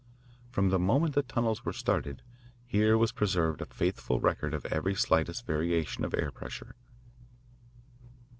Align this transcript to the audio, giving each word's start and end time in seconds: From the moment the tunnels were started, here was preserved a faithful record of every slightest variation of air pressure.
From 0.49 0.69
the 0.69 0.79
moment 0.79 1.13
the 1.13 1.21
tunnels 1.21 1.63
were 1.63 1.71
started, 1.73 2.23
here 2.65 2.97
was 2.97 3.11
preserved 3.11 3.61
a 3.61 3.65
faithful 3.67 4.19
record 4.19 4.51
of 4.51 4.65
every 4.65 4.95
slightest 4.95 5.45
variation 5.45 6.03
of 6.03 6.15
air 6.15 6.31
pressure. 6.31 6.73